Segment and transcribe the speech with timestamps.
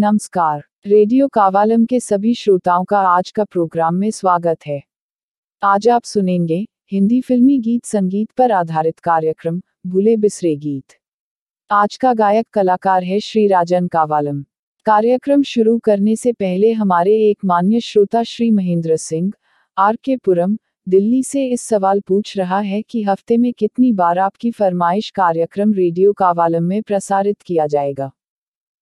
[0.00, 4.82] नमस्कार। रेडियो कावालम के सभी श्रोताओं का आज का प्रोग्राम में स्वागत है।
[5.62, 10.84] आज आप सुनेंगे हिंदी फिल्मी गीत संगीत पर आधारित कार्यक्रम, भूले बिसरे गीत।
[11.70, 14.42] आज का गायक कलाकार है श्री राजन कावालम।
[14.86, 19.32] कार्यक्रम शुरू करने से पहले हमारे एक मान्य श्रोता श्री महेंद्र सिंह,
[19.78, 20.56] आर के पुरम,
[20.88, 25.72] दिल्ली से इस सवाल पूछ रहा है कि हफ़्ते में कितनी बार आपकी फरमाइश कार्यक्रम
[25.72, 28.10] रेडियो कावालम में प्रसारित किया जाएगा।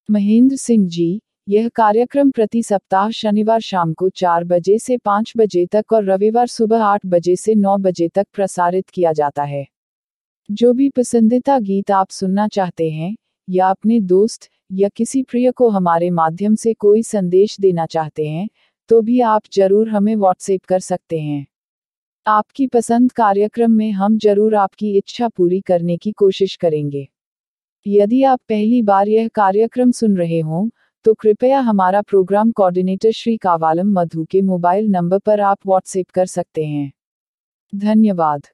[0.08, 5.64] महेंद्र सिंह जी, यह कार्यक्रम प्रति सप्ताह शनिवार शाम को चार बजे से पाँच बजे
[5.66, 9.66] तक और रविवार सुबह आठ बजे से नौ बजे तक प्रसारित किया जाता है।
[10.48, 13.14] जो भी पसंदीदा गीत आप सुनना चाहते हैं,
[13.48, 18.48] या अपने दोस्त, या किसी प्रिय को हमारे माध्यम से कोई संदेश देना चाहते हैं
[18.90, 21.46] तो भी आप ज़रूर हमें व्हाट्सएप कर सकते हैं।
[22.26, 27.06] आपकी पसंद कार्यक्रम में हम ज़रूर आपकी इच्छा पूरी करने की कोशिश करेंगे।
[27.86, 30.68] यदि आप पहली बार यह कार्यक्रम सुन रहे हों
[31.04, 36.26] तो कृपया हमारा प्रोग्राम कोऑर्डिनेटर श्री कावालम मधु के मोबाइल नंबर पर आप व्हाट्सएप कर
[36.26, 36.92] सकते हैं।
[37.74, 38.46] धन्यवाद।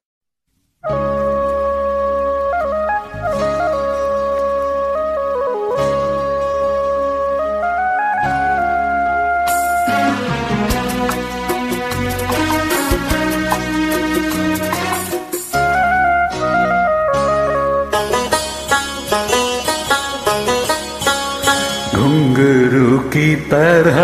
[23.17, 23.99] की तरह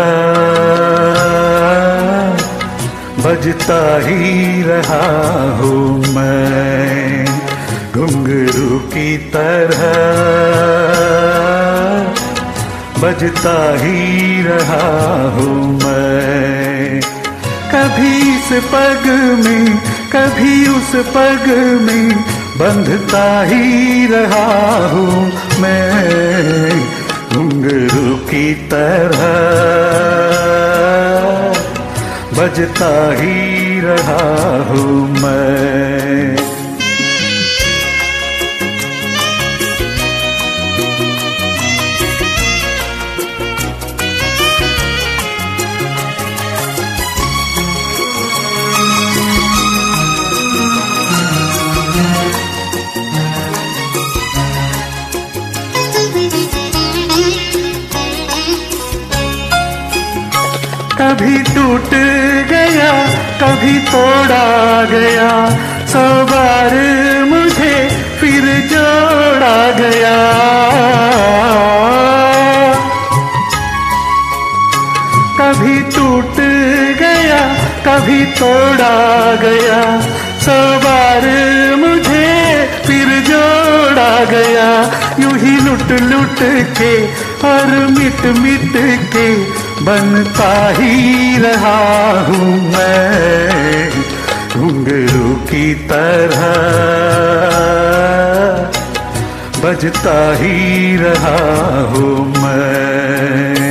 [3.23, 5.07] बजता ही रहा
[5.57, 7.25] हूँ मैं।
[7.93, 9.81] घुंगरू की तरह
[12.99, 14.87] बजता ही रहा
[15.29, 17.01] हूँ मैं।
[17.73, 19.05] कभी इस पग
[19.45, 19.77] में,
[20.15, 21.47] कभी उस पग
[21.81, 22.09] में
[22.57, 27.00] बंधता ही रहा हूँ मैं।
[27.51, 29.23] घुंघरू की तरह
[32.37, 34.27] बजता ही रहा
[34.69, 36.40] हूँ मैं।
[63.61, 64.45] कभी तोड़ा
[64.89, 65.31] गया।
[65.85, 66.71] सौ बार
[67.29, 67.73] मुझे
[68.19, 70.15] फिर जोड़ा गया।
[75.39, 76.41] कभी टूट
[77.01, 77.39] गया,
[77.87, 78.95] कभी तोड़ा
[79.43, 79.79] गया।
[80.45, 81.27] सौ बार
[81.77, 82.29] मुझे
[82.87, 84.69] फिर जोड़ा गया।
[85.19, 86.39] यूँ ही लुट लुट
[86.77, 86.93] के
[87.47, 88.73] और मिट मिट
[89.13, 89.29] के
[89.85, 91.79] बनता ही रहा
[92.21, 93.89] हूँ मैं
[94.49, 96.41] घुंगरू की तरह।
[99.63, 103.70] बजता ही रहा हूँ मैं।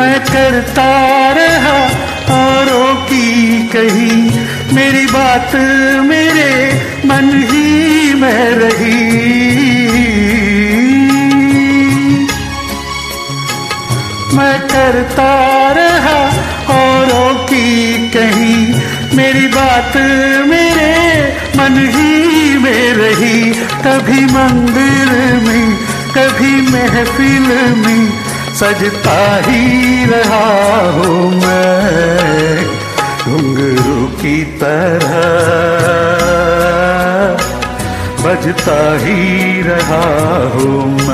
[0.00, 0.90] मैं करता
[1.30, 1.74] रहा,
[2.34, 4.30] औरों की कही,
[4.74, 5.54] मेरी बात
[6.04, 6.52] मेरे
[7.06, 9.00] मन ही में रही।
[14.36, 15.32] मैं करता
[15.72, 16.18] रहा,
[16.74, 18.56] औरों की कही,
[19.16, 19.96] मेरी बात
[20.46, 20.92] मेरे
[21.56, 23.52] मन ही में रही।
[23.86, 25.12] कभी मंदिर
[25.42, 25.76] में,
[26.16, 28.19] कभी महफिल में
[28.60, 30.48] सजता ही रहा
[30.90, 32.64] हूँ मैं
[33.24, 35.14] घुंगरू की तरह।
[38.24, 40.04] बजता ही रहा
[40.54, 41.09] हूँ मैं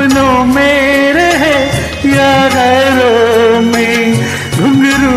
[0.00, 1.64] अपनों में रहे
[2.16, 2.48] या
[3.60, 4.14] में।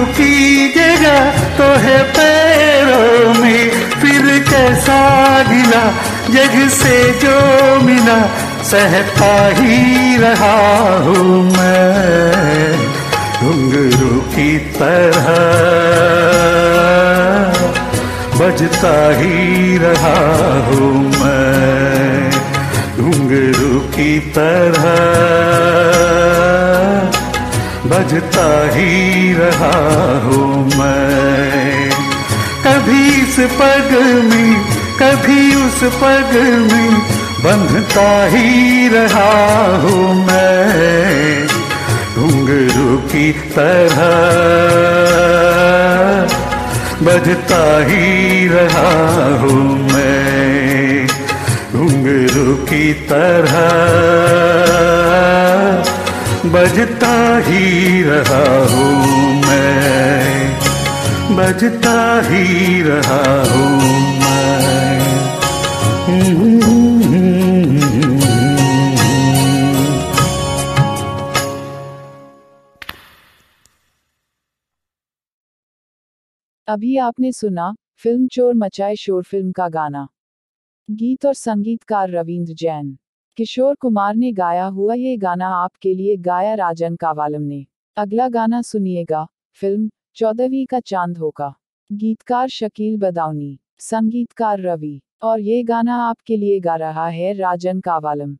[0.05, 5.85] की जगह तो है पैरों में। फिर कैसा गिला
[6.29, 7.37] जग से जो
[7.81, 8.19] मिला,
[8.63, 12.87] सहता ही रहा हूँ मैं
[13.39, 15.29] घुंघरू की तरह।
[18.37, 20.19] बजता ही रहा
[20.67, 21.22] हूँ मैं घुंघरू
[23.95, 24.83] की तरह
[27.85, 29.77] बजता ही रहा
[30.23, 30.47] हूँ
[30.77, 31.89] मैं।
[32.65, 33.91] कभी इस पग
[34.23, 34.53] में,
[35.01, 36.33] कभी उस पग
[36.71, 36.93] में
[37.43, 39.31] बंधता ही रहा
[39.77, 41.47] हूँ मैं।
[42.15, 44.01] घुंघरू की तरह
[47.03, 48.91] बजता ही रहा
[49.37, 49.63] हूँ
[49.93, 50.92] मैं।
[52.45, 53.53] की तरह
[56.45, 60.53] बजता ही रहा हूँ मैं।
[61.35, 63.79] बजता ही रहा हूँ
[64.19, 64.43] मैं।
[76.67, 77.73] अभी आपने सुना,
[78.03, 80.07] फ़िल्म चोर मचाए शोर फ़िल्म का गाना।
[80.91, 82.97] गीत और संगीतकार रविंद्र जैन।
[83.37, 87.65] किशोर कुमार ने गाया हुआ ये गाना आपके लिए गाया राजन कावालम ने।
[87.97, 91.53] अगला गाना सुनिएगा, फ़िल्म, चौदहवीं का चाँद होगा।
[91.91, 98.37] गीतकार शकील बदाउनी, संगीतकार रवि। और ये गाना आपके लिए गा रहा है राजन कावालम।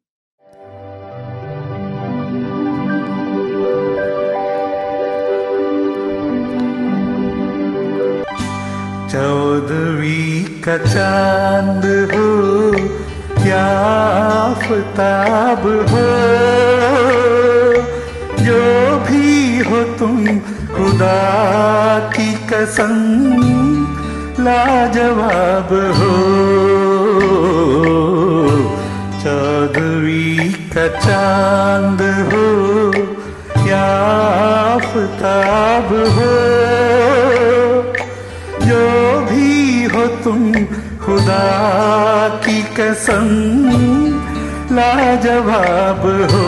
[9.14, 11.84] चौदहवीं का चाँद
[12.14, 12.30] हो,
[13.44, 13.66] क्या
[14.28, 16.06] आफताब हो?
[18.44, 18.64] जो
[19.06, 20.26] भी हो तुम
[20.74, 21.20] खुदा
[22.10, 22.96] की कसम,
[24.40, 26.18] लाजवाब हो।
[29.24, 32.02] चौदहवीं का चाँद
[32.34, 32.48] हो,
[33.64, 33.86] क्या
[34.74, 36.63] आफताब हो?
[40.24, 40.54] तुम
[41.06, 41.46] खुदा
[42.46, 43.28] की कसम
[44.72, 46.48] लाजवाब हो।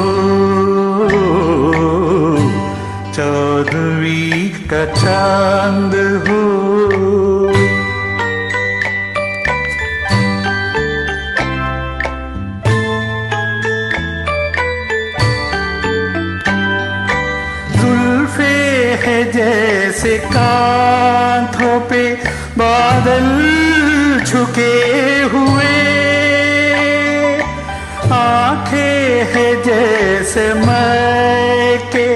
[3.15, 5.95] चौदहवीं का चाँद
[6.27, 6.43] हो।
[19.35, 22.03] जैसे कांधों पे
[22.57, 23.44] बादल
[24.55, 25.73] झुके हुए।
[28.11, 28.91] आखे
[29.33, 32.07] है जैसे मैं के,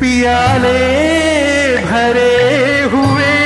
[0.00, 0.78] पियाले
[1.84, 3.36] भरे हुए।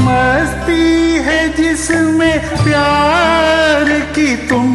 [0.00, 0.86] मस्ती
[1.26, 4.67] है जिसमें प्यार की तुम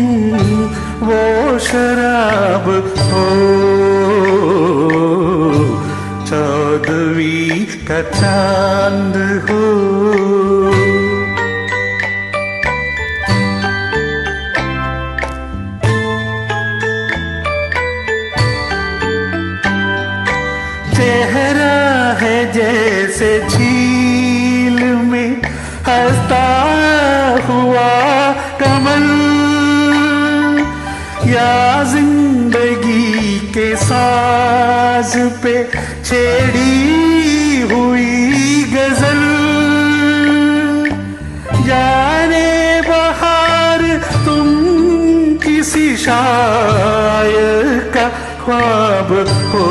[48.45, 49.11] ख्वाब
[49.51, 49.65] हो।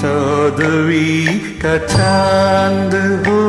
[0.00, 2.94] चौदहवीं का चाँद
[3.26, 3.40] हो।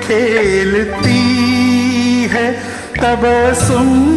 [0.00, 1.18] खेलती
[2.32, 2.52] है
[2.96, 4.09] तबसुम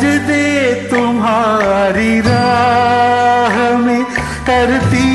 [0.00, 4.04] सजदे तुम्हारी राह में
[4.46, 5.08] करती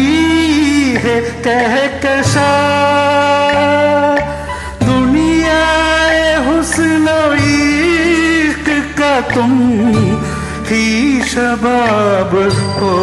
[1.04, 1.16] है
[1.48, 2.52] कहकशा।
[4.84, 5.64] दुनिया
[6.48, 7.16] हुस्न
[7.46, 9.58] इश्क का तुम
[10.70, 10.86] ही
[11.24, 12.36] शबाब
[12.78, 12.94] हो।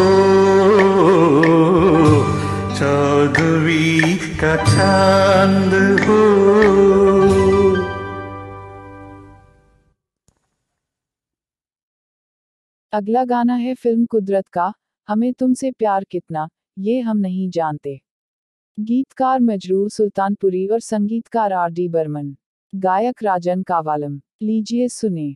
[2.79, 5.73] चौदहवीं का चाँद
[6.07, 6.42] हो।
[12.93, 14.73] अगला गाना है फ़िल्म कुदरत का,
[15.07, 16.47] हमें तुमसे प्यार कितना,
[16.79, 17.99] ये हम नहीं जानते।
[18.79, 22.35] गीतकार मजरूर सुल्तानपुरी और संगीतकार आर डी बर्मन।
[22.75, 25.35] गायक राजन कावालम। लीजिए सुने।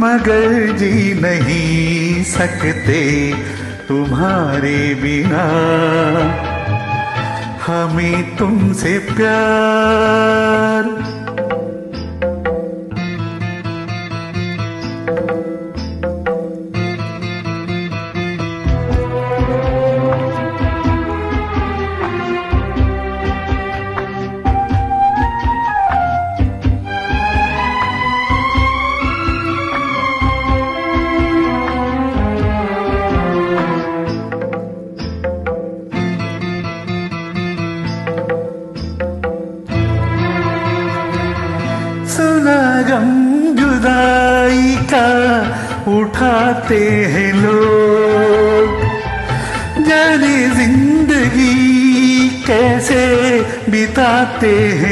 [0.00, 3.32] मगर जी नहीं सकते
[3.88, 5.44] तुम्हारे बिना।
[7.66, 11.13] हमें तुमसे प्यार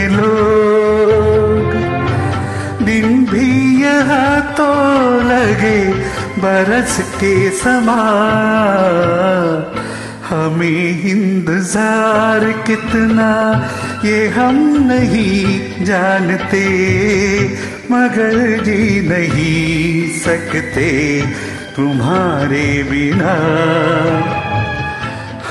[0.09, 1.75] लोग।
[2.85, 4.71] दिन भी यहाँ तो
[5.21, 5.81] लगे
[6.43, 8.03] बरस के समा।
[10.29, 13.31] हमें इंतज़ार कितना,
[14.05, 14.57] ये हम
[14.87, 16.65] नहीं जानते।
[17.91, 20.91] मगर जी नहीं सकते
[21.77, 23.35] तुम्हारे बिना।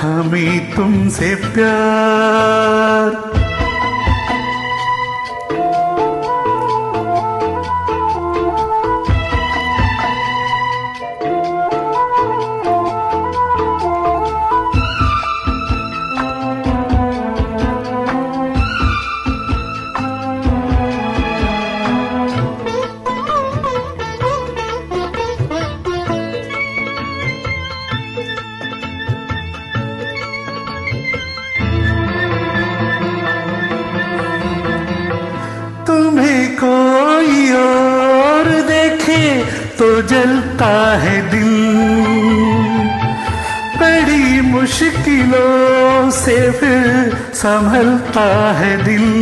[0.02, 3.31] हमें तुमसे प्यार
[47.42, 49.14] संभलता है दिल।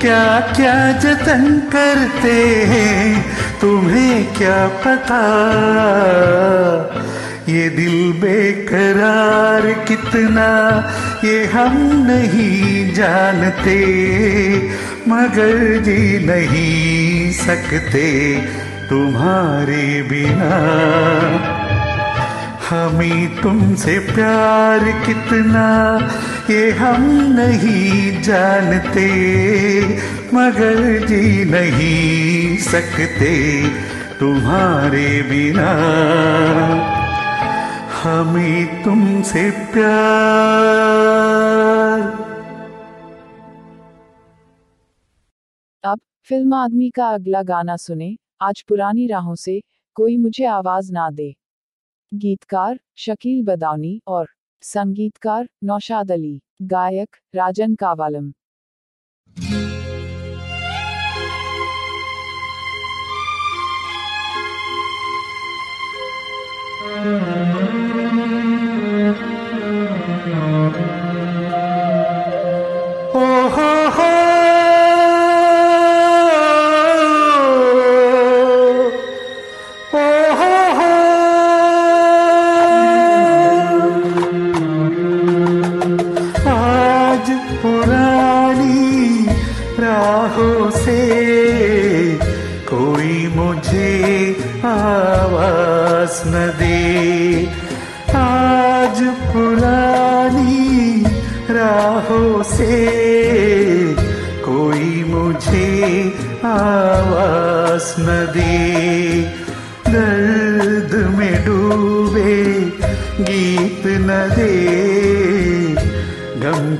[0.00, 3.24] क्या क्या जतन करते हैं,
[3.60, 5.20] तुम्हें क्या पता?
[7.48, 10.48] ये दिल बेकरार कितना,
[11.24, 13.78] ये हम नहीं जानते।
[15.08, 18.40] मगर जी नहीं सकते
[18.90, 21.63] तुम्हारे बिना।
[22.70, 25.66] हमें तुमसे प्यार कितना,
[26.50, 27.02] ये हम
[27.40, 29.08] नहीं जानते,
[30.34, 33.34] मगर जी नहीं सकते
[34.18, 35.70] तुम्हारे बिना।
[38.02, 39.84] हमें तुमसे प्यार।
[45.84, 49.60] अब फ़िल्म आदमी का अगला गाना सुने, आज पुरानी राहों से
[49.94, 51.43] कोई मुझे आवाज़ ना दे।
[52.12, 54.26] गीतकार शकील बदानी और
[54.62, 58.30] संगीतकार नौशाद अली गायक राजन कावालम।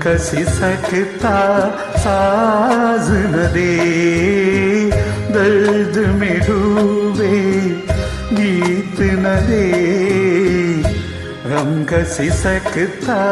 [0.02, 1.36] गम सकता
[2.04, 3.74] साज न दे
[5.34, 7.40] दर्द में डूबे
[8.32, 9.66] गीत न दे
[11.90, 13.22] कसी सिसकता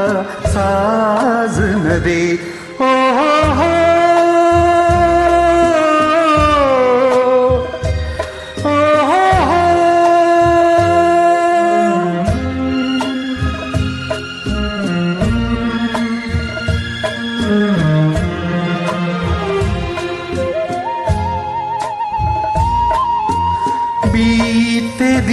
[0.47, 2.21] साज न दे
[2.81, 3.82] ओ हो हो।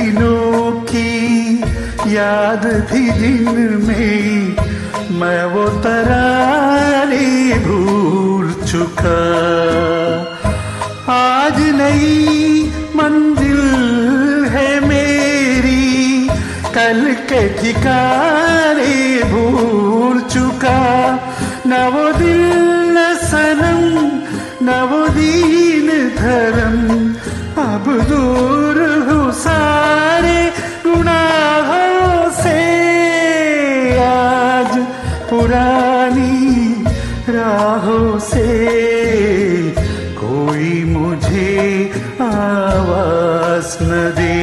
[0.09, 1.61] दिनों की
[2.13, 4.55] याद थी दिन में,
[5.19, 7.27] मैं वो तराने
[7.65, 9.19] भूल चुका।
[11.13, 12.63] आज नई
[12.95, 13.61] मंजिल
[14.49, 16.27] है मेरी,
[16.75, 18.97] कल के ठिकाने
[19.31, 20.79] भूल चुका।
[21.67, 22.43] न वो दिल,
[22.97, 23.81] न सनम,
[24.65, 25.87] न वो दीन
[26.17, 26.77] धर्म,
[27.63, 28.77] अब दूर
[29.09, 29.31] हूँ
[43.77, 44.33] दे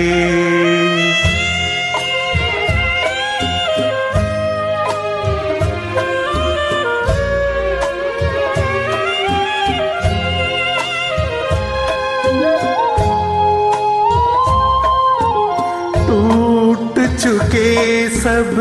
[16.07, 18.55] टूट चुके सब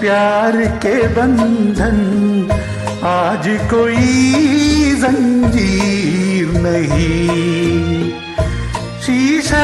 [0.00, 1.98] प्यार के बंधन
[3.04, 7.91] आज कोई जंजीर नहीं।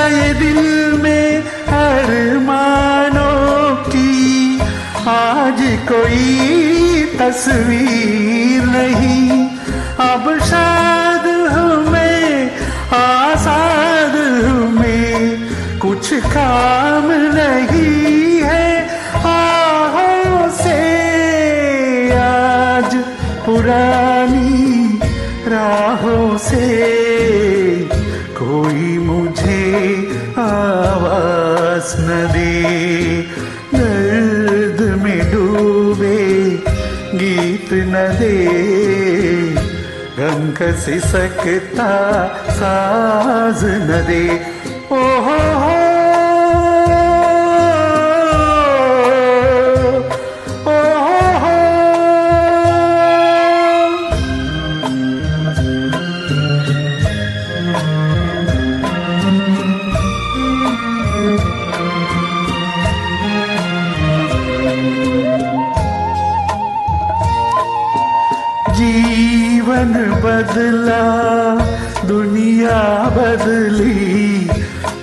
[0.06, 0.62] ये दिल
[1.02, 1.42] में
[1.78, 3.26] अरमानों
[3.86, 4.60] की।
[5.08, 9.48] आज कोई तस्वीर नहीं।
[10.00, 12.50] अब शाद हूँ मैं
[12.98, 18.68] आज़ाद हूँ मैं। कुछ काम नहीं है
[19.26, 20.80] आहों से।
[22.18, 22.94] आज
[23.46, 24.07] पुरानी
[40.60, 41.90] गम सकता
[42.50, 44.77] साज न दे।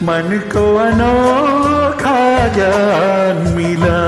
[0.06, 2.18] मन को अनोखा
[2.56, 4.02] ज्ञान मिला।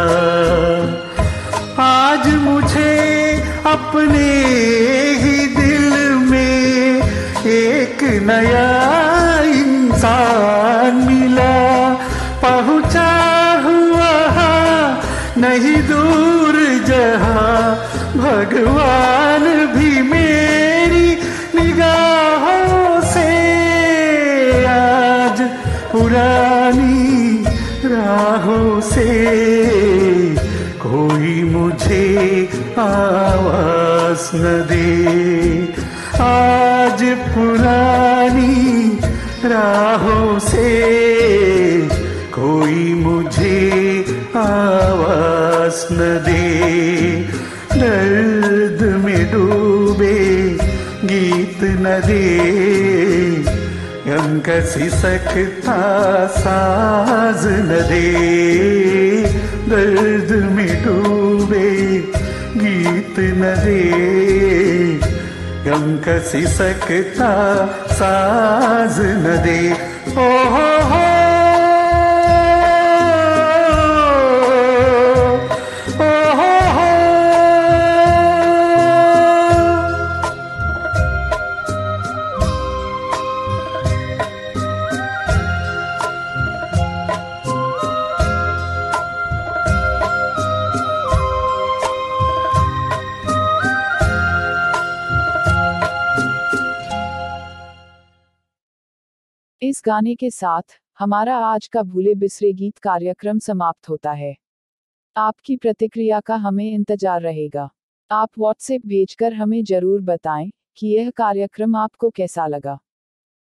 [1.83, 2.97] आज मुझे
[3.71, 4.27] अपने
[5.21, 5.89] ही दिल
[6.29, 7.01] में
[7.53, 8.69] एक नया
[9.53, 11.55] इंसान मिला।
[12.45, 13.11] पहुँचा
[13.65, 14.13] हुआ
[15.37, 16.55] नहीं दूर
[16.87, 17.57] जहाँ
[18.17, 19.36] भगवान
[32.79, 34.89] आवाज़ न दे
[36.23, 36.99] आज
[37.33, 38.99] पुरानी
[39.45, 40.69] राहों से
[42.37, 46.45] कोई मुझे आवाज़ न दे।
[47.73, 50.19] दर्द में डूबे
[51.03, 52.25] गीत न दे।
[54.07, 54.59] गम का
[56.37, 58.07] साज न दे।
[59.69, 61.16] दर्द में डूबे
[63.19, 63.79] न दे
[65.65, 67.31] गम का सिसकता
[67.99, 69.59] साज न दे
[70.17, 71.16] हो
[99.87, 100.61] गाने के साथ,
[100.99, 104.35] हमारा आज का भूले बिसरे गीत कार्यक्रम समाप्त होता है।
[105.15, 107.69] आपकी प्रतिक्रिया का हमें इंतज़ार रहेगा।
[108.11, 112.79] आप व्हाट्सएप भेजकर हमें ज़रूर बताएँ कि यह कार्यक्रम आपको कैसा लगा।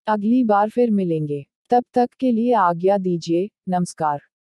[0.07, 4.21] अगली बार फिर मिलेंगे। तब तक के लिए आज्ञा दीजिए, नमस्कार।